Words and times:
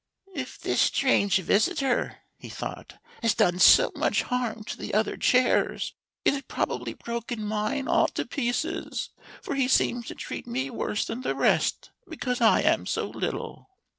"If 0.33 0.59
this 0.59 0.81
strange 0.81 1.37
visitor," 1.37 2.23
he 2.39 2.49
thought, 2.49 2.97
"has 3.21 3.35
done 3.35 3.59
so 3.59 3.91
much 3.93 4.23
harm 4.23 4.63
to 4.63 4.75
the 4.75 4.95
other 4.95 5.15
chairs, 5.15 5.93
he 6.25 6.31
has 6.31 6.41
probably 6.41 6.95
broken 6.95 7.45
mine 7.45 7.87
all 7.87 8.07
to 8.07 8.25
pieces, 8.25 9.11
for 9.43 9.53
he 9.53 9.67
seems 9.67 10.07
to 10.07 10.15
treat 10.15 10.47
me 10.47 10.71
worse 10.71 11.05
than 11.05 11.21
the 11.21 11.35
rest, 11.35 11.91
because 12.09 12.41
I 12.41 12.61
am 12.61 12.87
so 12.87 13.07
little." 13.11 13.69